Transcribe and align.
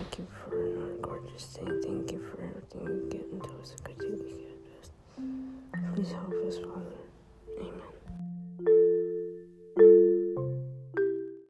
Thank 0.00 0.18
you 0.18 0.26
for 0.48 0.56
your 0.56 0.96
gorgeous 1.02 1.44
day. 1.52 1.60
Thank 1.84 2.12
you 2.12 2.24
for 2.30 2.42
everything 2.42 2.86
you 2.86 3.08
get 3.10 3.26
until 3.32 3.60
us. 3.60 3.74
a 3.84 3.88
good 3.92 3.98
day 3.98 4.24
we 4.24 4.30
get. 4.32 5.94
Please 5.94 6.12
help 6.12 6.32
us, 6.32 6.56
Father. 6.56 6.99